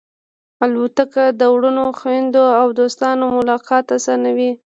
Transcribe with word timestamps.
الوتکه 0.63 1.23
د 1.39 1.41
وروڼو، 1.53 1.85
خوېندو 1.99 2.45
او 2.59 2.67
دوستانو 2.79 3.23
ملاقات 3.37 3.85
آسانوي. 3.97 4.51